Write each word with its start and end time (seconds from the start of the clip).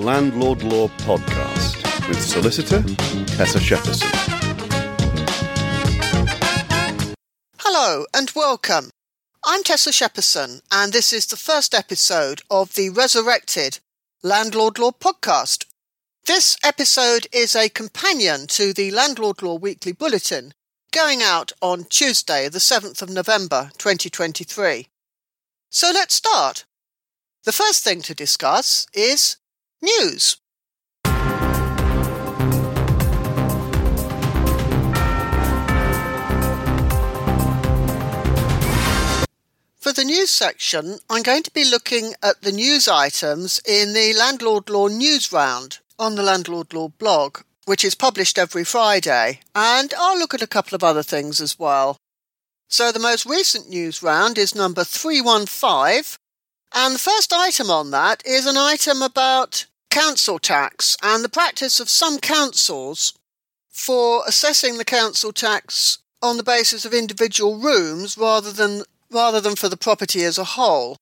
Landlord 0.00 0.62
Law 0.62 0.88
Podcast 1.04 2.08
with 2.08 2.22
solicitor 2.22 2.82
Tessa 3.36 3.58
Shepperson. 3.58 4.08
Hello 7.58 8.06
and 8.14 8.32
welcome. 8.34 8.88
I'm 9.44 9.62
Tessa 9.62 9.90
Shepperson, 9.90 10.62
and 10.72 10.94
this 10.94 11.12
is 11.12 11.26
the 11.26 11.36
first 11.36 11.74
episode 11.74 12.40
of 12.50 12.76
the 12.76 12.88
resurrected 12.88 13.80
Landlord 14.22 14.78
Law 14.78 14.92
Podcast. 14.92 15.66
This 16.24 16.56
episode 16.64 17.26
is 17.30 17.54
a 17.54 17.68
companion 17.68 18.46
to 18.46 18.72
the 18.72 18.90
Landlord 18.90 19.42
Law 19.42 19.56
Weekly 19.56 19.92
Bulletin, 19.92 20.54
going 20.92 21.20
out 21.22 21.52
on 21.60 21.84
Tuesday, 21.84 22.48
the 22.48 22.58
7th 22.58 23.02
of 23.02 23.10
November 23.10 23.70
2023. 23.76 24.88
So 25.68 25.90
let's 25.92 26.14
start. 26.14 26.64
The 27.44 27.52
first 27.52 27.84
thing 27.84 28.00
to 28.02 28.14
discuss 28.14 28.86
is 28.94 29.36
news. 29.82 30.36
For 39.80 39.94
the 39.94 40.04
news 40.04 40.30
section, 40.30 40.98
I'm 41.08 41.22
going 41.22 41.42
to 41.42 41.50
be 41.50 41.64
looking 41.64 42.14
at 42.22 42.42
the 42.42 42.52
news 42.52 42.86
items 42.86 43.60
in 43.66 43.92
the 43.92 44.12
Landlord 44.12 44.70
Law 44.70 44.86
News 44.88 45.32
Round 45.32 45.78
on 45.98 46.14
the 46.14 46.22
Landlord 46.22 46.72
Law 46.72 46.88
blog, 46.88 47.38
which 47.64 47.84
is 47.84 47.94
published 47.94 48.38
every 48.38 48.62
Friday, 48.62 49.40
and 49.54 49.92
I'll 49.98 50.18
look 50.18 50.32
at 50.32 50.42
a 50.42 50.46
couple 50.46 50.76
of 50.76 50.84
other 50.84 51.02
things 51.02 51.40
as 51.40 51.58
well. 51.58 51.96
So 52.68 52.92
the 52.92 53.00
most 53.00 53.26
recent 53.26 53.68
news 53.68 54.00
round 54.00 54.38
is 54.38 54.54
number 54.54 54.84
315, 54.84 56.18
and 56.72 56.94
the 56.94 56.98
first 56.98 57.32
item 57.32 57.68
on 57.68 57.90
that 57.90 58.22
is 58.24 58.46
an 58.46 58.56
item 58.56 59.02
about 59.02 59.66
council 59.90 60.38
tax 60.38 60.96
and 61.02 61.24
the 61.24 61.28
practice 61.28 61.80
of 61.80 61.90
some 61.90 62.18
councils 62.18 63.12
for 63.68 64.22
assessing 64.26 64.78
the 64.78 64.84
council 64.84 65.32
tax 65.32 65.98
on 66.22 66.36
the 66.36 66.42
basis 66.42 66.84
of 66.84 66.94
individual 66.94 67.58
rooms 67.58 68.16
rather 68.16 68.52
than 68.52 68.82
rather 69.10 69.40
than 69.40 69.56
for 69.56 69.68
the 69.68 69.76
property 69.76 70.22
as 70.24 70.38
a 70.38 70.44
whole. 70.44 70.96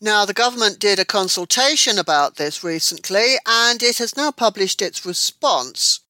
Now, 0.00 0.24
the 0.24 0.34
government 0.34 0.78
did 0.78 0.98
a 0.98 1.04
consultation 1.04 1.98
about 1.98 2.36
this 2.36 2.64
recently 2.64 3.34
and 3.46 3.82
it 3.82 3.98
has 3.98 4.16
now 4.16 4.30
published 4.30 4.82
its 4.82 5.04
response. 5.06 6.00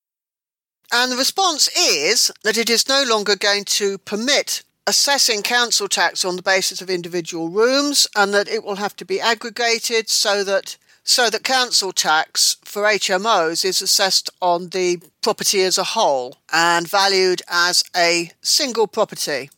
And 0.92 1.10
the 1.10 1.16
response 1.16 1.68
is 1.76 2.30
that 2.44 2.56
it 2.56 2.70
is 2.70 2.88
no 2.88 3.02
longer 3.02 3.36
going 3.36 3.64
to 3.64 3.98
permit 3.98 4.62
assessing 4.86 5.42
council 5.42 5.88
tax 5.88 6.24
on 6.24 6.36
the 6.36 6.42
basis 6.42 6.80
of 6.80 6.88
individual 6.88 7.48
rooms 7.48 8.06
and 8.14 8.32
that 8.32 8.48
it 8.48 8.62
will 8.62 8.76
have 8.76 8.94
to 8.96 9.04
be 9.04 9.20
aggregated 9.20 10.08
so 10.08 10.44
that 10.44 10.76
so 11.08 11.30
that 11.30 11.44
council 11.44 11.92
tax 11.92 12.56
for 12.64 12.82
HMOs 12.82 13.64
is 13.64 13.80
assessed 13.80 14.28
on 14.42 14.70
the 14.70 15.00
property 15.22 15.62
as 15.62 15.78
a 15.78 15.84
whole 15.84 16.38
and 16.52 16.90
valued 16.90 17.42
as 17.48 17.84
a 17.94 18.32
single 18.42 18.88
property. 18.88 19.48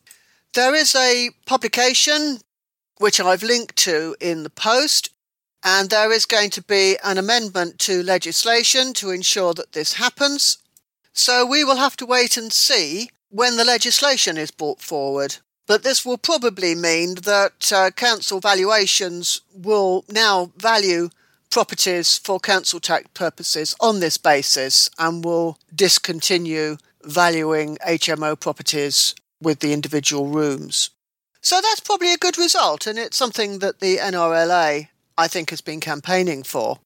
There 0.53 0.75
is 0.75 0.95
a 0.95 1.31
publication 1.47 2.37
which 2.99 3.19
I've 3.19 3.41
linked 3.41 3.75
to 3.77 4.15
in 4.21 4.43
the 4.43 4.51
post, 4.51 5.09
and 5.63 5.89
there 5.89 6.11
is 6.11 6.27
going 6.27 6.51
to 6.51 6.61
be 6.61 6.97
an 7.03 7.17
amendment 7.17 7.79
to 7.79 8.03
legislation 8.03 8.93
to 8.93 9.09
ensure 9.09 9.55
that 9.55 9.71
this 9.71 9.93
happens. 9.93 10.59
So 11.13 11.47
we 11.47 11.63
will 11.63 11.77
have 11.77 11.97
to 11.97 12.05
wait 12.05 12.37
and 12.37 12.53
see 12.53 13.09
when 13.29 13.57
the 13.57 13.65
legislation 13.65 14.37
is 14.37 14.51
brought 14.51 14.81
forward. 14.81 15.37
But 15.65 15.81
this 15.81 16.05
will 16.05 16.19
probably 16.19 16.75
mean 16.75 17.15
that 17.23 17.71
uh, 17.71 17.89
council 17.89 18.39
valuations 18.39 19.41
will 19.51 20.05
now 20.09 20.51
value 20.55 21.09
properties 21.49 22.17
for 22.17 22.39
council 22.39 22.79
tax 22.79 23.07
purposes 23.13 23.75
on 23.79 23.99
this 23.99 24.17
basis 24.17 24.89
and 24.97 25.23
will 25.23 25.57
discontinue 25.73 26.77
valuing 27.03 27.77
HMO 27.77 28.39
properties 28.39 29.15
with 29.41 29.59
the 29.59 29.73
individual 29.73 30.27
rooms. 30.27 30.89
So 31.41 31.61
that's 31.61 31.79
probably 31.79 32.13
a 32.13 32.17
good 32.17 32.37
result, 32.37 32.85
and 32.85 32.99
it's 32.99 33.17
something 33.17 33.59
that 33.59 33.79
the 33.79 33.97
NRLA, 33.97 34.89
I 35.17 35.27
think, 35.27 35.49
has 35.51 35.61
been 35.61 35.79
campaigning 35.79 36.43
for. 36.43 36.79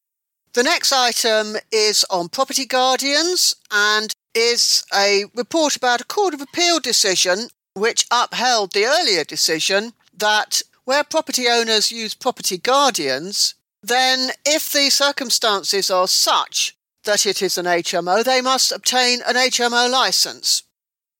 The 0.53 0.63
next 0.63 0.91
item 0.91 1.55
is 1.71 2.05
on 2.11 2.29
property 2.29 2.65
guardians 2.65 3.55
and 3.71 4.13
is 4.35 4.83
a 4.93 5.25
report 5.35 5.75
about 5.75 6.01
a 6.01 6.05
Court 6.05 6.35
of 6.35 6.41
Appeal 6.41 6.79
decision 6.79 7.47
which 7.73 8.05
upheld 8.11 8.73
the 8.73 8.85
earlier 8.85 9.23
decision 9.23 9.93
that 10.15 10.61
where 10.85 11.03
property 11.03 11.47
owners 11.47 11.91
use 11.91 12.13
property 12.13 12.57
guardians, 12.57 13.55
then 13.83 14.31
if 14.45 14.71
the 14.71 14.89
circumstances 14.89 15.91
are 15.91 16.07
such 16.07 16.75
that 17.03 17.25
it 17.25 17.41
is 17.41 17.57
an 17.57 17.65
HMO, 17.65 18.23
they 18.23 18.41
must 18.41 18.71
obtain 18.71 19.19
an 19.27 19.35
HMO 19.35 19.91
license. 19.91 20.63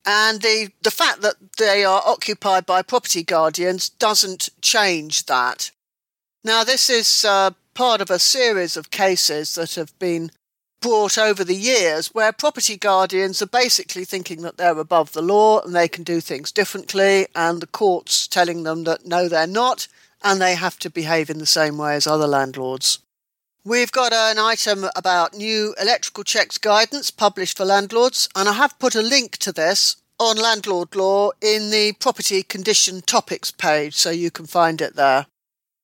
And 0.06 0.42
the, 0.42 0.70
the 0.82 0.92
fact 0.92 1.22
that 1.22 1.36
they 1.58 1.84
are 1.84 2.02
occupied 2.06 2.66
by 2.66 2.82
property 2.82 3.24
guardians 3.24 3.90
doesn't 3.90 4.50
change 4.62 5.26
that. 5.26 5.72
Now, 6.44 6.64
this 6.64 6.90
is 6.90 7.26
uh, 7.26 7.52
part 7.74 8.02
of 8.02 8.10
a 8.10 8.20
series 8.20 8.76
of 8.78 8.92
cases 8.92 9.56
that 9.56 9.76
have 9.76 9.98
been 10.00 10.32
brought 10.82 11.18
over 11.18 11.46
the 11.46 11.56
years 11.56 12.14
where 12.14 12.34
property 12.34 12.76
guardians 12.76 13.42
are 13.42 13.48
basically 13.48 14.04
thinking 14.04 14.42
that 14.42 14.58
they're 14.58 14.78
above 14.78 15.14
the 15.14 15.22
law 15.22 15.62
and 15.62 15.74
they 15.74 15.88
can 15.88 16.04
do 16.04 16.20
things 16.20 16.52
differently, 16.52 17.26
and 17.36 17.62
the 17.62 17.68
courts 17.68 18.28
telling 18.28 18.64
them 18.64 18.84
that 18.84 19.06
no, 19.06 19.30
they're 19.30 19.48
not, 19.48 19.88
and 20.24 20.42
they 20.42 20.56
have 20.56 20.80
to 20.80 20.90
behave 20.90 21.30
in 21.30 21.40
the 21.40 21.46
same 21.46 21.78
way 21.78 21.96
as 21.96 22.08
other 22.08 22.28
landlords. 22.28 23.00
We've 23.66 23.92
got 23.92 24.12
an 24.12 24.40
item 24.40 24.86
about 24.96 25.36
new 25.36 25.74
electrical 25.80 26.24
checks 26.24 26.58
guidance 26.58 27.12
published 27.12 27.58
for 27.58 27.66
landlords, 27.66 28.28
and 28.36 28.50
I 28.50 28.54
have 28.54 28.78
put 28.78 28.96
a 28.96 29.02
link 29.02 29.38
to 29.38 29.52
this 29.52 29.98
on 30.20 30.38
landlord 30.38 30.96
law 30.96 31.32
in 31.42 31.70
the 31.70 31.94
property 31.94 32.44
condition 32.44 33.02
topics 33.02 33.52
page, 33.52 33.96
so 33.96 34.10
you 34.10 34.32
can 34.32 34.48
find 34.48 34.82
it 34.82 34.96
there. 34.96 35.28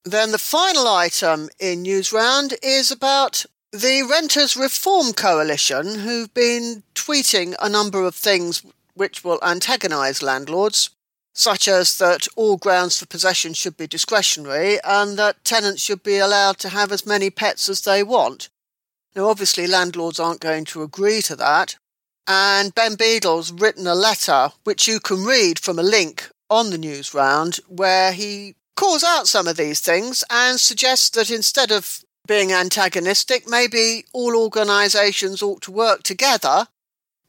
Then 0.03 0.31
the 0.31 0.37
final 0.37 0.87
item 0.87 1.49
in 1.59 1.83
News 1.83 2.11
Round 2.11 2.55
is 2.61 2.91
about 2.91 3.45
the 3.71 4.03
Renters 4.03 4.57
Reform 4.57 5.13
Coalition, 5.13 5.99
who've 5.99 6.33
been 6.33 6.83
tweeting 6.95 7.55
a 7.61 7.69
number 7.69 8.03
of 8.03 8.15
things 8.15 8.63
which 8.93 9.23
will 9.23 9.39
antagonise 9.41 10.21
landlords 10.21 10.89
such 11.33 11.67
as 11.67 11.97
that 11.97 12.27
all 12.35 12.57
grounds 12.57 12.99
for 12.99 13.05
possession 13.05 13.53
should 13.53 13.77
be 13.77 13.87
discretionary 13.87 14.79
and 14.83 15.17
that 15.17 15.43
tenants 15.43 15.81
should 15.81 16.03
be 16.03 16.17
allowed 16.17 16.57
to 16.59 16.69
have 16.69 16.91
as 16.91 17.05
many 17.05 17.29
pets 17.29 17.69
as 17.69 17.81
they 17.81 18.03
want. 18.03 18.49
Now, 19.15 19.29
obviously, 19.29 19.67
landlords 19.67 20.19
aren't 20.19 20.41
going 20.41 20.65
to 20.65 20.83
agree 20.83 21.21
to 21.23 21.35
that. 21.37 21.77
And 22.27 22.75
Ben 22.75 22.95
Beadle's 22.95 23.51
written 23.51 23.87
a 23.87 23.95
letter, 23.95 24.49
which 24.63 24.87
you 24.87 24.99
can 24.99 25.25
read 25.25 25.57
from 25.57 25.79
a 25.79 25.83
link 25.83 26.29
on 26.49 26.69
the 26.69 26.77
news 26.77 27.13
round, 27.13 27.59
where 27.67 28.11
he 28.11 28.55
calls 28.75 29.03
out 29.03 29.27
some 29.27 29.47
of 29.47 29.57
these 29.57 29.81
things 29.81 30.23
and 30.29 30.59
suggests 30.59 31.09
that 31.11 31.31
instead 31.31 31.71
of 31.71 32.03
being 32.27 32.53
antagonistic, 32.53 33.49
maybe 33.49 34.05
all 34.13 34.35
organisations 34.35 35.41
ought 35.41 35.61
to 35.63 35.71
work 35.71 36.03
together 36.03 36.67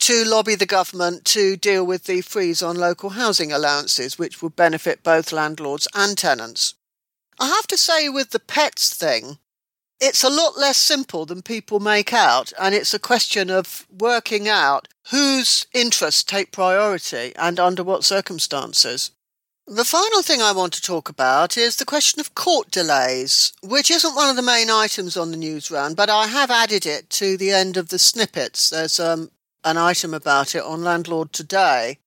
to 0.00 0.24
lobby 0.24 0.54
the 0.54 0.66
government 0.66 1.24
to 1.26 1.56
deal 1.56 1.84
with 1.84 2.04
the 2.04 2.20
freeze 2.22 2.62
on 2.62 2.76
local 2.76 3.10
housing 3.10 3.52
allowances, 3.52 4.18
which 4.18 4.42
would 4.42 4.56
benefit 4.56 5.02
both 5.02 5.32
landlords 5.32 5.86
and 5.94 6.16
tenants. 6.16 6.74
I 7.38 7.48
have 7.48 7.66
to 7.68 7.76
say, 7.76 8.08
with 8.08 8.30
the 8.30 8.40
pets 8.40 8.92
thing, 8.94 9.38
it's 10.00 10.24
a 10.24 10.30
lot 10.30 10.58
less 10.58 10.78
simple 10.78 11.26
than 11.26 11.42
people 11.42 11.78
make 11.78 12.12
out, 12.12 12.52
and 12.58 12.74
it's 12.74 12.94
a 12.94 12.98
question 12.98 13.50
of 13.50 13.86
working 13.90 14.48
out 14.48 14.88
whose 15.10 15.66
interests 15.74 16.22
take 16.22 16.52
priority 16.52 17.34
and 17.36 17.60
under 17.60 17.84
what 17.84 18.04
circumstances. 18.04 19.10
The 19.66 19.84
final 19.84 20.22
thing 20.22 20.42
I 20.42 20.52
want 20.52 20.72
to 20.72 20.82
talk 20.82 21.08
about 21.08 21.56
is 21.56 21.76
the 21.76 21.84
question 21.84 22.18
of 22.18 22.34
court 22.34 22.70
delays, 22.70 23.52
which 23.62 23.90
isn't 23.90 24.16
one 24.16 24.28
of 24.28 24.36
the 24.36 24.42
main 24.42 24.70
items 24.70 25.16
on 25.16 25.30
the 25.30 25.36
news 25.36 25.70
round, 25.70 25.96
but 25.96 26.10
I 26.10 26.26
have 26.26 26.50
added 26.50 26.86
it 26.86 27.08
to 27.10 27.36
the 27.36 27.52
end 27.52 27.76
of 27.76 27.90
the 27.90 27.98
snippets. 27.98 28.70
There's 28.70 28.98
um, 28.98 29.30
an 29.64 29.76
item 29.76 30.14
about 30.14 30.54
it 30.54 30.62
on 30.62 30.82
Landlord 30.82 31.32
Today. 31.32 31.98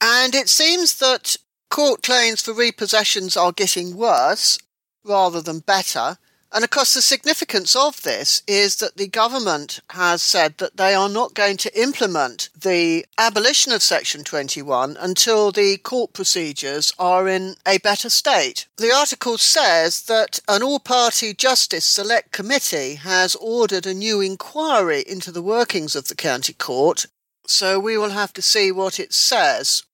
And 0.00 0.34
it 0.34 0.48
seems 0.48 0.98
that 0.98 1.36
court 1.70 2.02
claims 2.02 2.42
for 2.42 2.52
repossessions 2.52 3.36
are 3.36 3.52
getting 3.52 3.96
worse 3.96 4.58
rather 5.04 5.40
than 5.40 5.60
better. 5.60 6.18
And 6.52 6.64
of 6.64 6.70
course, 6.70 6.94
the 6.94 7.02
significance 7.02 7.76
of 7.76 8.02
this 8.02 8.42
is 8.48 8.76
that 8.76 8.96
the 8.96 9.06
government 9.06 9.80
has 9.90 10.20
said 10.20 10.58
that 10.58 10.76
they 10.76 10.94
are 10.94 11.08
not 11.08 11.34
going 11.34 11.56
to 11.58 11.80
implement 11.80 12.48
the 12.60 13.06
abolition 13.16 13.70
of 13.70 13.84
Section 13.84 14.24
21 14.24 14.96
until 14.98 15.52
the 15.52 15.76
court 15.76 16.12
procedures 16.12 16.92
are 16.98 17.28
in 17.28 17.54
a 17.66 17.78
better 17.78 18.10
state. 18.10 18.66
The 18.78 18.92
article 18.92 19.38
says 19.38 20.02
that 20.02 20.40
an 20.48 20.62
all 20.62 20.80
party 20.80 21.34
justice 21.34 21.84
select 21.84 22.32
committee 22.32 22.96
has 22.96 23.36
ordered 23.36 23.86
a 23.86 23.94
new 23.94 24.20
inquiry 24.20 25.04
into 25.06 25.30
the 25.30 25.42
workings 25.42 25.94
of 25.94 26.08
the 26.08 26.16
county 26.16 26.52
court, 26.52 27.06
so 27.46 27.78
we 27.78 27.96
will 27.96 28.10
have 28.10 28.32
to 28.32 28.42
see 28.42 28.72
what 28.72 28.98
it 28.98 29.12
says. 29.12 29.84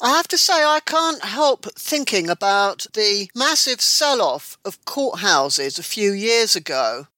I 0.00 0.10
have 0.10 0.28
to 0.28 0.38
say, 0.38 0.64
I 0.64 0.80
can't 0.80 1.24
help 1.24 1.66
thinking 1.74 2.30
about 2.30 2.86
the 2.94 3.28
massive 3.34 3.80
sell 3.80 4.22
off 4.22 4.56
of 4.64 4.84
courthouses 4.84 5.78
a 5.78 5.82
few 5.82 6.12
years 6.12 6.54
ago 6.54 7.08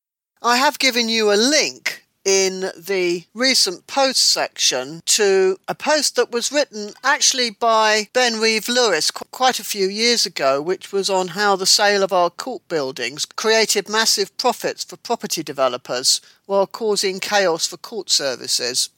I 0.42 0.56
have 0.56 0.78
given 0.78 1.10
you 1.10 1.30
a 1.30 1.36
link 1.36 2.06
in 2.24 2.70
the 2.74 3.24
recent 3.34 3.86
post 3.86 4.22
section 4.22 5.02
to 5.04 5.58
a 5.68 5.74
post 5.74 6.16
that 6.16 6.30
was 6.30 6.50
written 6.50 6.92
actually 7.04 7.50
by 7.50 8.08
Ben 8.14 8.40
Reeve 8.40 8.66
Lewis 8.66 9.10
quite 9.10 9.60
a 9.60 9.64
few 9.64 9.86
years 9.86 10.24
ago, 10.24 10.62
which 10.62 10.92
was 10.92 11.10
on 11.10 11.28
how 11.28 11.56
the 11.56 11.66
sale 11.66 12.02
of 12.02 12.12
our 12.12 12.30
court 12.30 12.66
buildings 12.68 13.26
created 13.26 13.90
massive 13.90 14.34
profits 14.38 14.82
for 14.82 14.96
property 14.96 15.42
developers 15.42 16.22
while 16.46 16.66
causing 16.66 17.20
chaos 17.20 17.66
for 17.66 17.76
court 17.76 18.08
services. 18.08 18.88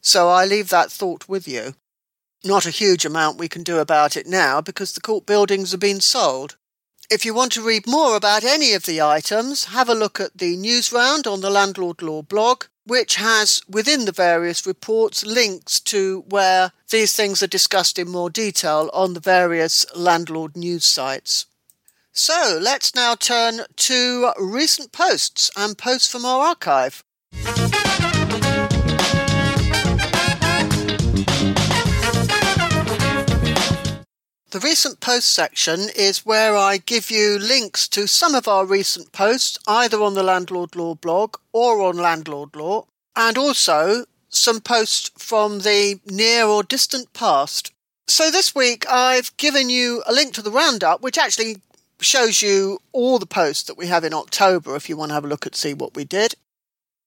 So 0.00 0.28
I 0.28 0.46
leave 0.46 0.68
that 0.70 0.90
thought 0.90 1.28
with 1.28 1.46
you. 1.46 1.74
Not 2.44 2.66
a 2.66 2.70
huge 2.70 3.04
amount 3.04 3.38
we 3.38 3.48
can 3.48 3.62
do 3.62 3.78
about 3.78 4.16
it 4.16 4.26
now 4.26 4.60
because 4.60 4.92
the 4.92 5.00
court 5.00 5.26
buildings 5.26 5.72
have 5.72 5.80
been 5.80 6.00
sold. 6.00 6.56
If 7.10 7.24
you 7.24 7.34
want 7.34 7.52
to 7.52 7.66
read 7.66 7.86
more 7.86 8.16
about 8.16 8.44
any 8.44 8.74
of 8.74 8.84
the 8.84 9.00
items, 9.00 9.66
have 9.66 9.88
a 9.88 9.94
look 9.94 10.20
at 10.20 10.38
the 10.38 10.56
news 10.56 10.92
round 10.92 11.26
on 11.26 11.40
the 11.40 11.50
Landlord 11.50 12.02
Law 12.02 12.22
blog, 12.22 12.64
which 12.84 13.16
has 13.16 13.62
within 13.68 14.04
the 14.04 14.12
various 14.12 14.66
reports 14.66 15.24
links 15.24 15.80
to 15.80 16.24
where 16.28 16.72
these 16.90 17.14
things 17.14 17.42
are 17.42 17.48
discussed 17.48 17.98
in 17.98 18.08
more 18.08 18.30
detail 18.30 18.88
on 18.92 19.14
the 19.14 19.20
various 19.20 19.86
landlord 19.96 20.56
news 20.56 20.84
sites. 20.84 21.46
So 22.12 22.58
let's 22.60 22.94
now 22.94 23.14
turn 23.14 23.62
to 23.76 24.32
recent 24.38 24.92
posts 24.92 25.50
and 25.56 25.78
posts 25.78 26.10
from 26.10 26.24
our 26.24 26.46
archive. 26.46 27.02
The 34.50 34.60
recent 34.60 35.00
post 35.00 35.28
section 35.28 35.90
is 35.94 36.24
where 36.24 36.56
I 36.56 36.78
give 36.78 37.10
you 37.10 37.38
links 37.38 37.86
to 37.88 38.06
some 38.06 38.34
of 38.34 38.48
our 38.48 38.64
recent 38.64 39.12
posts, 39.12 39.58
either 39.68 40.00
on 40.00 40.14
the 40.14 40.22
Landlord 40.22 40.74
Law 40.74 40.94
blog 40.94 41.36
or 41.52 41.82
on 41.82 41.98
Landlord 41.98 42.56
Law, 42.56 42.86
and 43.14 43.36
also 43.36 44.06
some 44.30 44.62
posts 44.62 45.10
from 45.18 45.58
the 45.58 46.00
near 46.06 46.46
or 46.46 46.62
distant 46.62 47.12
past. 47.12 47.72
So 48.06 48.30
this 48.30 48.54
week 48.54 48.90
I've 48.90 49.36
given 49.36 49.68
you 49.68 50.02
a 50.06 50.14
link 50.14 50.32
to 50.34 50.42
the 50.42 50.50
roundup, 50.50 51.02
which 51.02 51.18
actually 51.18 51.60
shows 52.00 52.40
you 52.40 52.78
all 52.92 53.18
the 53.18 53.26
posts 53.26 53.64
that 53.64 53.76
we 53.76 53.88
have 53.88 54.02
in 54.02 54.14
October 54.14 54.76
if 54.76 54.88
you 54.88 54.96
want 54.96 55.10
to 55.10 55.14
have 55.14 55.26
a 55.26 55.28
look 55.28 55.46
at 55.46 55.56
see 55.56 55.74
what 55.74 55.94
we 55.94 56.04
did. 56.04 56.36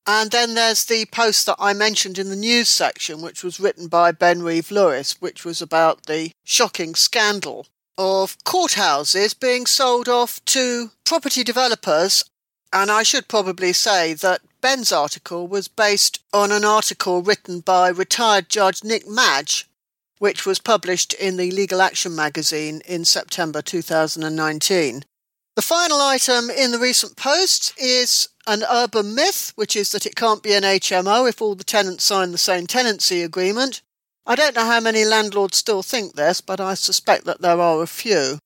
And 0.07 0.31
then 0.31 0.55
there's 0.55 0.85
the 0.85 1.05
post 1.05 1.45
that 1.45 1.57
I 1.59 1.73
mentioned 1.73 2.17
in 2.17 2.29
the 2.29 2.35
news 2.35 2.69
section, 2.69 3.21
which 3.21 3.43
was 3.43 3.59
written 3.59 3.87
by 3.87 4.11
Ben 4.11 4.41
Reeve 4.41 4.71
Lewis, 4.71 5.21
which 5.21 5.45
was 5.45 5.61
about 5.61 6.05
the 6.05 6.31
shocking 6.43 6.95
scandal 6.95 7.67
of 7.97 8.37
courthouses 8.39 9.39
being 9.39 9.65
sold 9.65 10.09
off 10.09 10.43
to 10.45 10.91
property 11.05 11.43
developers. 11.43 12.23
And 12.73 12.89
I 12.89 13.03
should 13.03 13.27
probably 13.27 13.73
say 13.73 14.13
that 14.15 14.41
Ben's 14.61 14.91
article 14.91 15.47
was 15.47 15.67
based 15.67 16.19
on 16.33 16.51
an 16.51 16.65
article 16.65 17.21
written 17.21 17.59
by 17.59 17.89
retired 17.89 18.49
Judge 18.49 18.83
Nick 18.83 19.07
Madge, 19.07 19.67
which 20.19 20.45
was 20.45 20.59
published 20.59 21.13
in 21.13 21.37
the 21.37 21.51
Legal 21.51 21.81
Action 21.81 22.15
magazine 22.15 22.81
in 22.85 23.05
September 23.05 23.61
2019. 23.61 25.03
The 25.57 25.61
final 25.61 25.99
item 25.99 26.49
in 26.49 26.71
the 26.71 26.79
recent 26.79 27.17
post 27.17 27.73
is 27.77 28.29
an 28.47 28.63
urban 28.69 29.13
myth, 29.13 29.51
which 29.55 29.75
is 29.75 29.91
that 29.91 30.05
it 30.05 30.15
can't 30.15 30.41
be 30.41 30.53
an 30.53 30.63
HMO 30.63 31.27
if 31.27 31.41
all 31.41 31.55
the 31.55 31.65
tenants 31.65 32.05
sign 32.05 32.31
the 32.31 32.37
same 32.37 32.67
tenancy 32.67 33.21
agreement. 33.21 33.81
I 34.25 34.35
don't 34.35 34.55
know 34.55 34.65
how 34.65 34.79
many 34.79 35.03
landlords 35.03 35.57
still 35.57 35.83
think 35.83 36.15
this, 36.15 36.39
but 36.39 36.61
I 36.61 36.75
suspect 36.75 37.25
that 37.25 37.41
there 37.41 37.59
are 37.59 37.83
a 37.83 37.87
few. 37.87 38.39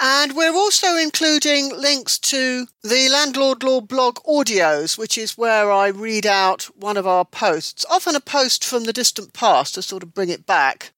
And 0.00 0.34
we're 0.34 0.54
also 0.54 0.96
including 0.96 1.76
links 1.76 2.18
to 2.20 2.68
the 2.82 3.08
Landlord 3.10 3.62
Law 3.62 3.80
blog 3.82 4.16
audios, 4.20 4.96
which 4.96 5.18
is 5.18 5.36
where 5.36 5.70
I 5.70 5.88
read 5.88 6.24
out 6.24 6.64
one 6.76 6.96
of 6.96 7.06
our 7.06 7.24
posts, 7.26 7.84
often 7.90 8.14
a 8.14 8.20
post 8.20 8.64
from 8.64 8.84
the 8.84 8.92
distant 8.92 9.34
past 9.34 9.74
to 9.74 9.82
sort 9.82 10.02
of 10.02 10.14
bring 10.14 10.30
it 10.30 10.46
back. 10.46 10.92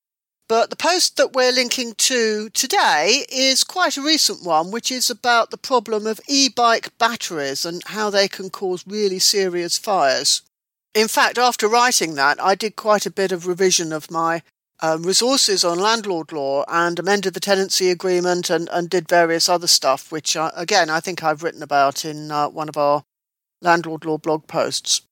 But 0.50 0.70
the 0.70 0.74
post 0.74 1.16
that 1.16 1.32
we're 1.32 1.52
linking 1.52 1.94
to 1.94 2.50
today 2.50 3.24
is 3.30 3.62
quite 3.62 3.96
a 3.96 4.02
recent 4.02 4.42
one, 4.42 4.72
which 4.72 4.90
is 4.90 5.08
about 5.08 5.52
the 5.52 5.56
problem 5.56 6.08
of 6.08 6.20
e 6.26 6.48
bike 6.48 6.88
batteries 6.98 7.64
and 7.64 7.84
how 7.86 8.10
they 8.10 8.26
can 8.26 8.50
cause 8.50 8.84
really 8.84 9.20
serious 9.20 9.78
fires. 9.78 10.42
In 10.92 11.06
fact, 11.06 11.38
after 11.38 11.68
writing 11.68 12.16
that, 12.16 12.42
I 12.42 12.56
did 12.56 12.74
quite 12.74 13.06
a 13.06 13.12
bit 13.12 13.30
of 13.30 13.46
revision 13.46 13.92
of 13.92 14.10
my 14.10 14.42
um, 14.80 15.04
resources 15.04 15.62
on 15.62 15.78
landlord 15.78 16.32
law 16.32 16.64
and 16.66 16.98
amended 16.98 17.34
the 17.34 17.38
tenancy 17.38 17.88
agreement 17.88 18.50
and, 18.50 18.68
and 18.72 18.90
did 18.90 19.08
various 19.08 19.48
other 19.48 19.68
stuff, 19.68 20.10
which, 20.10 20.34
uh, 20.34 20.50
again, 20.56 20.90
I 20.90 20.98
think 20.98 21.22
I've 21.22 21.44
written 21.44 21.62
about 21.62 22.04
in 22.04 22.32
uh, 22.32 22.48
one 22.48 22.68
of 22.68 22.76
our 22.76 23.04
landlord 23.62 24.04
law 24.04 24.18
blog 24.18 24.48
posts. 24.48 25.02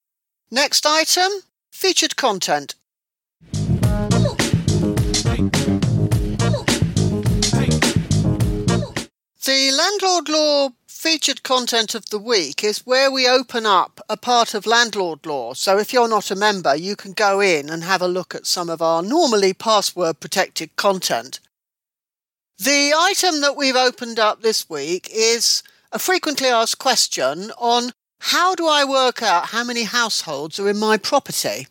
Next 0.51 0.85
item 0.85 1.31
featured 1.71 2.17
content. 2.17 2.75
The 9.49 9.73
Landlord 9.73 10.29
Law 10.29 10.69
featured 10.87 11.43
content 11.43 11.95
of 11.95 12.11
the 12.11 12.19
week 12.19 12.63
is 12.63 12.85
where 12.85 13.11
we 13.11 13.27
open 13.27 13.65
up 13.65 13.99
a 14.07 14.19
part 14.19 14.53
of 14.53 14.67
Landlord 14.67 15.25
Law. 15.25 15.55
So 15.55 15.79
if 15.79 15.91
you're 15.91 16.07
not 16.07 16.31
a 16.31 16.37
member, 16.37 16.77
you 16.77 16.95
can 16.95 17.15
go 17.15 17.41
in 17.41 17.71
and 17.71 17.83
have 17.83 18.03
a 18.03 18.09
look 18.09 18.35
at 18.35 18.47
some 18.47 18.69
of 18.69 18.83
our 18.83 19.03
normally 19.03 19.55
password 19.55 20.21
protected 20.21 20.77
content. 20.77 21.41
The 22.59 22.93
item 22.95 23.41
that 23.41 23.57
we've 23.57 23.75
opened 23.75 24.19
up 24.19 24.43
this 24.43 24.69
week 24.69 25.09
is 25.11 25.63
a 25.93 25.99
frequently 25.99 26.49
asked 26.49 26.77
question 26.77 27.51
on 27.57 27.93
how 28.21 28.55
do 28.55 28.67
I 28.67 28.85
work 28.85 29.23
out 29.23 29.47
how 29.47 29.65
many 29.65 29.85
households 29.85 30.61
are 30.61 30.69
in 30.69 30.77
my 30.77 30.99
property? 30.99 31.69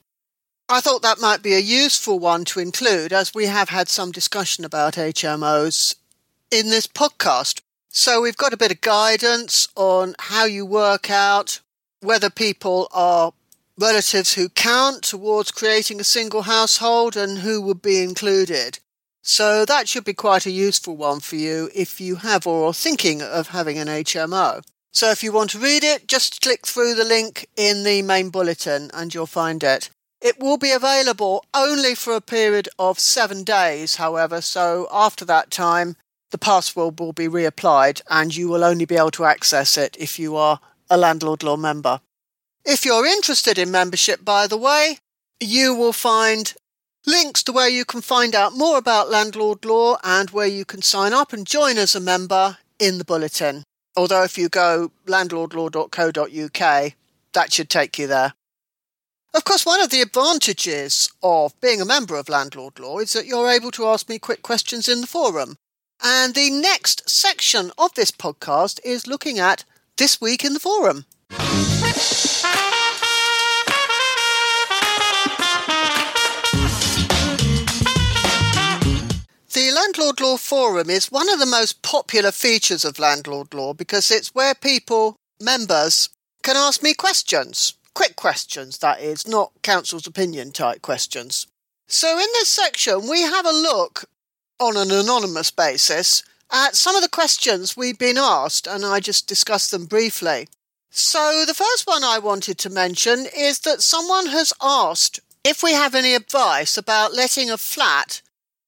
I 0.68 0.82
thought 0.82 1.04
that 1.04 1.22
might 1.22 1.44
be 1.44 1.54
a 1.54 1.60
useful 1.60 2.18
one 2.18 2.44
to 2.46 2.60
include 2.60 3.14
as 3.14 3.36
we 3.36 3.46
have 3.46 3.70
had 3.70 3.88
some 3.88 4.12
discussion 4.12 4.66
about 4.66 4.96
HMOs 4.96 5.94
in 6.50 6.72
this 6.72 6.88
podcast. 6.88 7.62
So 8.00 8.22
we've 8.22 8.38
got 8.38 8.54
a 8.54 8.58
bit 8.58 8.72
of 8.72 8.82
guidance 8.82 9.70
on 9.76 10.14
how 10.20 10.46
you 10.46 10.68
work 10.68 11.10
out 11.10 11.62
whether 12.02 12.30
people 12.30 12.88
are 12.94 13.34
relatives 13.76 14.34
who 14.34 14.50
count 14.50 15.02
towards 15.02 15.50
creating 15.50 16.00
a 16.00 16.04
single 16.04 16.44
household 16.44 17.18
and 17.18 17.40
who 17.40 17.60
would 17.60 17.82
be 17.82 18.04
included. 18.04 18.78
So 19.24 19.66
that 19.66 19.90
should 19.90 20.06
be 20.06 20.14
quite 20.14 20.46
a 20.46 20.52
useful 20.52 20.96
one 20.96 21.22
for 21.22 21.38
you 21.38 21.72
if 21.74 22.00
you 22.00 22.18
have 22.18 22.46
or 22.46 22.68
are 22.68 22.74
thinking 22.74 23.24
of 23.24 23.48
having 23.48 23.80
an 23.80 23.88
HMO. 23.88 24.64
So 24.92 25.10
if 25.10 25.24
you 25.24 25.32
want 25.32 25.50
to 25.50 25.60
read 25.60 25.84
it, 25.84 26.08
just 26.08 26.40
click 26.40 26.68
through 26.68 26.94
the 26.94 27.04
link 27.04 27.48
in 27.56 27.82
the 27.82 28.04
main 28.04 28.30
bulletin 28.30 28.92
and 28.94 29.12
you'll 29.12 29.26
find 29.26 29.64
it. 29.64 29.90
It 30.22 30.40
will 30.40 30.58
be 30.58 30.72
available 30.72 31.44
only 31.52 31.96
for 31.96 32.16
a 32.16 32.22
period 32.22 32.70
of 32.78 33.00
seven 33.00 33.44
days, 33.44 33.96
however, 33.96 34.42
so 34.42 34.88
after 34.92 35.26
that 35.26 35.50
time, 35.50 35.96
the 36.32 36.38
password 36.38 37.00
will 37.00 37.14
be 37.14 37.28
reapplied 37.28 38.02
and 38.10 38.36
you 38.36 38.48
will 38.50 38.64
only 38.64 38.86
be 38.86 38.96
able 38.96 39.12
to 39.12 39.26
access 39.26 39.78
it 39.78 39.96
if 40.00 40.20
you 40.20 40.36
are 40.36 40.60
a 40.90 40.98
Landlord 40.98 41.44
Law 41.44 41.58
member. 41.58 42.02
If 42.66 42.84
you're 42.86 43.06
interested 43.06 43.58
in 43.58 43.72
membership, 43.72 44.26
by 44.26 44.48
the 44.48 44.58
way, 44.58 45.00
you 45.40 45.74
will 45.74 45.94
find 45.94 46.54
links 47.06 47.44
to 47.44 47.54
where 47.54 47.70
you 47.70 47.86
can 47.86 48.02
find 48.02 48.36
out 48.36 48.58
more 48.58 48.78
about 48.78 49.10
Landlord 49.10 49.64
Law 49.64 49.98
and 50.04 50.30
where 50.32 50.48
you 50.48 50.66
can 50.66 50.82
sign 50.82 51.14
up 51.14 51.32
and 51.32 51.48
join 51.48 51.78
as 51.78 51.96
a 51.96 52.02
member 52.02 52.58
in 52.80 52.98
the 52.98 53.06
bulletin. 53.06 53.64
Although 53.96 54.24
if 54.24 54.38
you 54.38 54.50
go 54.50 54.92
landlordlaw.co.uk, 55.06 56.94
that 57.34 57.54
should 57.54 57.70
take 57.70 57.98
you 57.98 58.08
there. 58.08 58.34
Of 59.34 59.44
course, 59.44 59.66
one 59.66 59.82
of 59.82 59.90
the 59.90 60.02
advantages 60.02 61.12
of 61.22 61.60
being 61.62 61.80
a 61.80 61.86
member 61.86 62.16
of 62.16 62.30
Landlord 62.30 62.80
Law 62.80 63.00
is 63.00 63.14
that 63.14 63.26
you're 63.26 63.50
able 63.50 63.72
to 63.72 63.86
ask 63.86 64.10
me 64.10 64.20
quick 64.20 64.42
questions 64.42 64.90
in 64.90 65.02
the 65.02 65.08
forum. 65.08 65.58
And 66.04 66.36
the 66.36 66.50
next 66.52 67.10
section 67.10 67.72
of 67.78 67.94
this 67.96 68.12
podcast 68.12 68.80
is 68.84 69.08
looking 69.08 69.40
at 69.40 69.66
This 69.98 70.22
Week 70.22 70.46
in 70.46 70.54
the 70.54 70.60
Forum. 70.60 71.06
The 79.54 79.72
Landlord 79.72 80.22
Law 80.22 80.38
Forum 80.38 80.90
is 80.90 81.12
one 81.12 81.30
of 81.30 81.40
the 81.40 81.48
most 81.48 81.82
popular 81.82 82.32
features 82.32 82.86
of 82.86 83.00
Landlord 83.00 83.54
Law 83.56 83.74
because 83.74 84.12
it's 84.12 84.36
where 84.36 84.54
people, 84.54 85.16
members, 85.42 86.10
can 86.44 86.56
ask 86.56 86.84
me 86.84 86.94
questions. 86.94 87.74
Quick 87.96 88.16
questions, 88.16 88.78
that 88.78 89.02
is, 89.02 89.28
not 89.28 89.52
counsel's 89.64 90.06
opinion 90.06 90.52
type 90.52 90.84
questions. 90.84 91.48
So 91.88 92.20
in 92.20 92.28
this 92.34 92.50
section, 92.50 93.10
we 93.10 93.22
have 93.22 93.48
a 93.48 93.52
look 93.52 94.06
on 94.60 94.78
an 94.78 94.92
anonymous 94.92 95.52
basis 95.52 96.24
at 96.52 96.76
some 96.76 96.96
of 96.96 97.02
the 97.02 97.10
questions 97.10 97.76
we've 97.76 98.00
been 98.00 98.18
asked, 98.18 98.68
and 98.68 98.86
I 98.86 99.00
just 99.00 99.28
discussed 99.28 99.72
them 99.72 99.86
briefly. 99.86 100.48
So, 100.90 101.44
the 101.46 101.54
first 101.54 101.86
one 101.86 102.04
I 102.04 102.20
wanted 102.20 102.58
to 102.60 102.70
mention 102.70 103.28
is 103.36 103.60
that 103.60 103.82
someone 103.82 104.28
has 104.28 104.54
asked 104.62 105.20
if 105.44 105.62
we 105.62 105.74
have 105.74 105.94
any 105.94 106.16
advice 106.16 106.78
about 106.78 107.14
letting 107.14 107.50
a 107.50 107.58
flat 107.58 108.22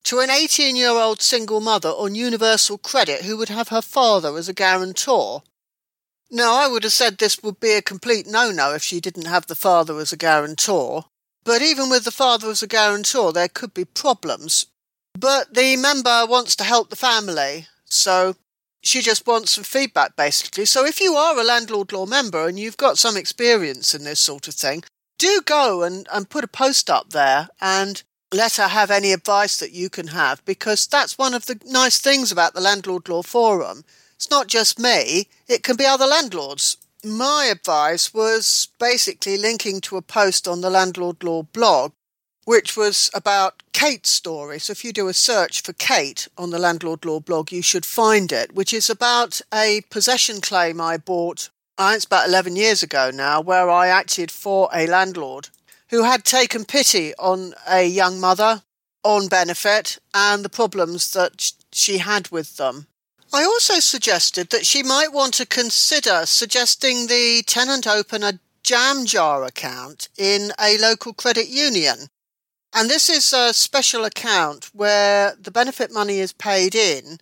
to 0.04 0.20
an 0.20 0.30
18 0.30 0.76
year 0.76 0.90
old 0.90 1.22
single 1.22 1.60
mother 1.60 1.90
on 1.90 2.16
universal 2.16 2.78
credit 2.78 3.24
who 3.24 3.38
would 3.38 3.50
have 3.50 3.70
her 3.70 3.82
father 3.82 4.38
as 4.38 4.50
a 4.50 4.54
guarantor. 4.54 5.44
Now, 6.32 6.56
I 6.56 6.68
would 6.68 6.84
have 6.84 6.94
said 6.94 7.18
this 7.18 7.42
would 7.42 7.60
be 7.60 7.74
a 7.74 7.82
complete 7.82 8.28
no 8.28 8.52
no 8.52 8.74
if 8.74 8.84
she 8.84 9.00
didn't 9.00 9.26
have 9.26 9.48
the 9.48 9.56
father 9.56 10.00
as 10.00 10.14
a 10.14 10.18
guarantor. 10.18 11.06
But 11.44 11.62
even 11.62 11.90
with 11.90 12.04
the 12.04 12.12
father 12.12 12.50
as 12.50 12.62
a 12.62 12.68
guarantor, 12.68 13.32
there 13.32 13.48
could 13.48 13.74
be 13.74 13.86
problems. 13.86 14.68
But 15.20 15.54
the 15.54 15.76
member 15.76 16.26
wants 16.26 16.56
to 16.56 16.64
help 16.64 16.90
the 16.90 16.96
family, 16.96 17.68
so 17.84 18.38
she 18.82 19.02
just 19.02 19.28
wants 19.28 19.52
some 19.52 19.66
feedback 19.66 20.16
basically. 20.16 20.64
So 20.64 20.86
if 20.86 21.02
you 21.02 21.16
are 21.16 21.38
a 21.38 21.44
landlord 21.44 21.92
law 21.92 22.06
member 22.06 22.48
and 22.48 22.58
you've 22.58 22.78
got 22.78 22.98
some 22.98 23.18
experience 23.18 23.94
in 23.94 24.06
this 24.06 24.22
sort 24.22 24.48
of 24.48 24.54
thing, 24.54 24.82
do 25.18 25.42
go 25.44 25.84
and, 25.84 26.08
and 26.14 26.30
put 26.30 26.46
a 26.46 26.48
post 26.48 26.90
up 26.90 27.10
there 27.10 27.50
and 27.60 28.02
let 28.34 28.56
her 28.56 28.70
have 28.70 28.90
any 28.90 29.12
advice 29.12 29.58
that 29.58 29.74
you 29.74 29.90
can 29.90 30.08
have 30.08 30.46
because 30.46 30.88
that's 30.88 31.18
one 31.18 31.34
of 31.34 31.48
the 31.48 31.60
nice 31.66 32.00
things 32.00 32.32
about 32.32 32.54
the 32.54 32.62
Landlord 32.62 33.10
Law 33.10 33.22
Forum. 33.22 33.84
It's 34.16 34.32
not 34.32 34.48
just 34.48 34.80
me, 34.80 35.28
it 35.50 35.64
can 35.64 35.76
be 35.76 35.86
other 35.86 36.06
landlords. 36.06 36.78
My 37.04 37.50
advice 37.52 38.14
was 38.14 38.70
basically 38.80 39.38
linking 39.38 39.82
to 39.82 39.98
a 39.98 40.02
post 40.02 40.48
on 40.48 40.62
the 40.62 40.70
Landlord 40.70 41.26
Law 41.26 41.44
blog, 41.44 41.92
which 42.50 42.76
was 42.76 43.12
about 43.14 43.62
Kate's 43.74 44.10
story. 44.10 44.58
So 44.58 44.72
if 44.72 44.84
you 44.84 44.92
do 44.92 45.08
a 45.08 45.14
search 45.14 45.62
for 45.62 45.74
Kate 45.74 46.28
on 46.36 46.50
the 46.50 46.58
Landlord 46.58 47.06
Law 47.06 47.20
blog, 47.20 47.52
you 47.52 47.62
should 47.62 47.86
find 47.86 48.32
it, 48.32 48.56
which 48.56 48.74
is 48.74 48.90
about 48.90 49.40
a 49.54 49.82
possession 49.92 50.42
claim 50.42 50.82
I 50.82 50.98
bought, 50.98 51.52
uh, 51.78 51.92
it's 51.96 52.06
about 52.06 52.28
11 52.28 52.56
years 52.56 52.82
ago 52.82 53.12
now, 53.14 53.40
where 53.40 53.70
I 53.70 53.90
acted 53.90 54.32
for 54.32 54.68
a 54.74 54.88
landlord 54.88 55.50
who 55.90 56.06
had 56.06 56.24
taken 56.24 56.66
pity 56.66 57.14
on 57.20 57.54
a 57.70 57.86
young 57.86 58.20
mother 58.20 58.64
on 59.04 59.28
benefit 59.28 60.00
and 60.16 60.44
the 60.44 60.50
problems 60.50 61.14
that 61.14 61.52
she 61.72 62.00
had 62.00 62.32
with 62.32 62.58
them. 62.58 62.88
I 63.32 63.44
also 63.44 63.76
suggested 63.76 64.50
that 64.50 64.66
she 64.66 64.82
might 64.82 65.14
want 65.14 65.36
to 65.36 65.46
consider 65.46 66.26
suggesting 66.26 67.06
the 67.06 67.44
tenant 67.46 67.86
open 67.86 68.24
a 68.24 68.40
jam 68.64 69.06
jar 69.06 69.44
account 69.44 70.10
in 70.18 70.52
a 70.60 70.80
local 70.80 71.14
credit 71.14 71.48
union. 71.48 72.10
And 72.74 72.90
this 72.90 73.10
is 73.10 73.34
a 73.34 73.54
special 73.54 74.06
account 74.06 74.70
where 74.74 75.36
the 75.40 75.52
benefit 75.52 75.92
money 75.92 76.20
is 76.20 76.34
paid 76.34 76.76
in 76.76 77.20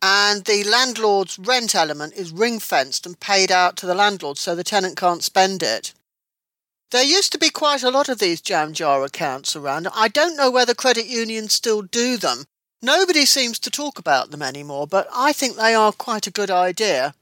and 0.00 0.44
the 0.44 0.64
landlord's 0.64 1.38
rent 1.38 1.74
element 1.74 2.14
is 2.14 2.30
ring 2.30 2.58
fenced 2.58 3.04
and 3.04 3.18
paid 3.18 3.50
out 3.50 3.76
to 3.76 3.86
the 3.86 3.94
landlord 3.94 4.38
so 4.38 4.54
the 4.54 4.64
tenant 4.64 4.96
can't 4.96 5.24
spend 5.24 5.62
it. 5.62 5.92
There 6.90 7.04
used 7.04 7.32
to 7.32 7.38
be 7.38 7.50
quite 7.50 7.82
a 7.82 7.90
lot 7.90 8.08
of 8.08 8.18
these 8.18 8.40
jam 8.40 8.72
jar 8.72 9.04
accounts 9.04 9.54
around. 9.54 9.88
I 9.94 10.08
don't 10.08 10.36
know 10.36 10.50
whether 10.50 10.74
credit 10.74 11.06
unions 11.06 11.52
still 11.52 11.82
do 11.82 12.16
them. 12.16 12.44
Nobody 12.80 13.26
seems 13.26 13.58
to 13.58 13.70
talk 13.70 13.98
about 13.98 14.30
them 14.30 14.40
anymore, 14.40 14.86
but 14.86 15.08
I 15.12 15.32
think 15.32 15.56
they 15.56 15.74
are 15.74 15.92
quite 15.92 16.26
a 16.26 16.32
good 16.32 16.50
idea. 16.50 17.14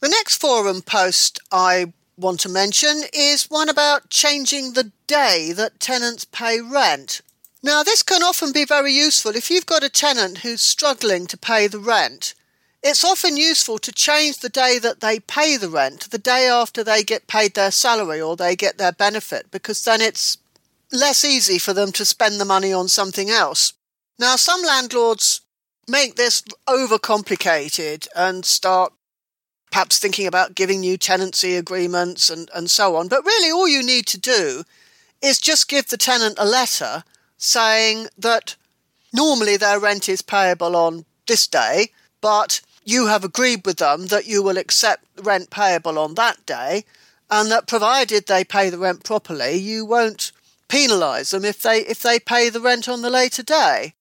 The 0.00 0.08
next 0.08 0.40
forum 0.40 0.80
post 0.80 1.40
I 1.50 1.92
want 2.18 2.40
to 2.40 2.48
mention 2.48 3.02
is 3.12 3.50
one 3.50 3.68
about 3.68 4.10
changing 4.10 4.72
the 4.72 4.90
day 5.06 5.52
that 5.52 5.80
tenants 5.80 6.24
pay 6.24 6.60
rent. 6.60 7.20
Now, 7.62 7.82
this 7.82 8.02
can 8.02 8.22
often 8.22 8.52
be 8.52 8.64
very 8.64 8.92
useful 8.92 9.34
if 9.34 9.50
you've 9.50 9.66
got 9.66 9.84
a 9.84 9.88
tenant 9.88 10.38
who's 10.38 10.60
struggling 10.60 11.26
to 11.28 11.36
pay 11.36 11.66
the 11.66 11.78
rent. 11.78 12.34
It's 12.82 13.04
often 13.04 13.36
useful 13.36 13.78
to 13.78 13.92
change 13.92 14.38
the 14.38 14.48
day 14.48 14.78
that 14.78 15.00
they 15.00 15.18
pay 15.18 15.56
the 15.56 15.68
rent, 15.68 16.10
the 16.10 16.18
day 16.18 16.48
after 16.48 16.84
they 16.84 17.02
get 17.02 17.26
paid 17.26 17.54
their 17.54 17.72
salary 17.72 18.20
or 18.20 18.36
they 18.36 18.54
get 18.54 18.78
their 18.78 18.92
benefit, 18.92 19.50
because 19.50 19.82
then 19.84 20.00
it's 20.00 20.38
less 20.92 21.24
easy 21.24 21.58
for 21.58 21.72
them 21.72 21.90
to 21.92 22.04
spend 22.04 22.40
the 22.40 22.44
money 22.44 22.72
on 22.72 22.88
something 22.88 23.30
else. 23.30 23.72
Now, 24.18 24.36
some 24.36 24.62
landlords 24.62 25.40
make 25.88 26.16
this 26.16 26.42
overcomplicated 26.68 28.06
and 28.14 28.44
start 28.44 28.92
perhaps 29.70 29.98
thinking 29.98 30.26
about 30.26 30.54
giving 30.54 30.80
new 30.80 30.96
tenancy 30.96 31.56
agreements 31.56 32.30
and, 32.30 32.50
and 32.54 32.70
so 32.70 32.96
on. 32.96 33.08
But 33.08 33.24
really, 33.24 33.50
all 33.50 33.68
you 33.68 33.82
need 33.82 34.06
to 34.06 34.18
do 34.18 34.64
is 35.22 35.38
just 35.38 35.68
give 35.68 35.88
the 35.88 35.96
tenant 35.96 36.36
a 36.38 36.46
letter 36.46 37.04
saying 37.36 38.08
that 38.18 38.56
normally 39.12 39.56
their 39.56 39.80
rent 39.80 40.08
is 40.08 40.22
payable 40.22 40.76
on 40.76 41.04
this 41.26 41.46
day, 41.46 41.88
but 42.20 42.60
you 42.84 43.06
have 43.06 43.24
agreed 43.24 43.66
with 43.66 43.76
them 43.76 44.06
that 44.06 44.26
you 44.26 44.42
will 44.42 44.56
accept 44.56 45.04
rent 45.22 45.50
payable 45.50 45.98
on 45.98 46.14
that 46.14 46.44
day, 46.46 46.84
and 47.30 47.50
that 47.50 47.66
provided 47.66 48.26
they 48.26 48.44
pay 48.44 48.70
the 48.70 48.78
rent 48.78 49.04
properly, 49.04 49.56
you 49.56 49.84
won't 49.84 50.32
penalise 50.68 51.30
them 51.30 51.44
if 51.44 51.62
they 51.62 51.80
if 51.80 52.02
they 52.02 52.18
pay 52.18 52.48
the 52.48 52.60
rent 52.60 52.88
on 52.88 53.02
the 53.02 53.10
later 53.10 53.42
day. 53.42 53.94